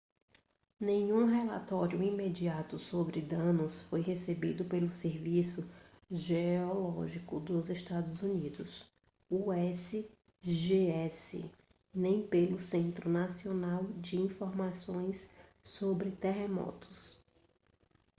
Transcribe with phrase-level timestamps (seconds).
[0.79, 5.69] nenhum relatório imediato sobre danos foi recebido pelo serviço
[6.09, 8.89] geológico dos estados unidos
[9.29, 10.09] usgs
[11.93, 15.29] nem pelo centro nacional de informações
[15.63, 17.15] sobre terremotos